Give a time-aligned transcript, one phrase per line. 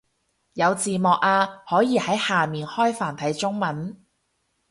[0.53, 4.03] 有字幕啊，可以喺下面開繁體中文